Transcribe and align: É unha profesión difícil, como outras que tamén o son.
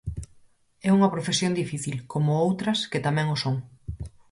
É 0.87 0.89
unha 0.97 1.11
profesión 1.15 1.53
difícil, 1.61 1.95
como 2.11 2.41
outras 2.45 2.79
que 2.91 3.03
tamén 3.07 3.27
o 3.35 3.37
son. 3.43 3.55